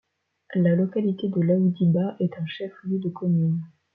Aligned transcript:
La 0.55 0.73
localité 0.73 1.27
de 1.29 1.39
Laoudi-Ba 1.41 2.15
est 2.19 2.33
un 2.35 2.45
chef-lieu 2.47 2.97
de 2.97 3.09
commune. 3.09 3.61